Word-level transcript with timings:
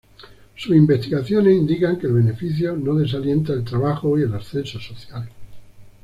Sus 0.55 0.75
investigaciones 0.75 1.53
indican 1.55 1.99
que 1.99 2.07
el 2.07 2.13
beneficio 2.13 2.75
no 2.75 2.95
desalienta 2.95 3.53
el 3.53 3.63
trabajo 3.63 4.17
y 4.17 4.23
el 4.23 4.33
ascenso 4.33 4.79
social. 4.79 5.29